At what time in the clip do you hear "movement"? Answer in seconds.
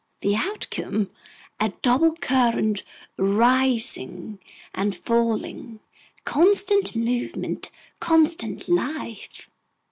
6.95-7.69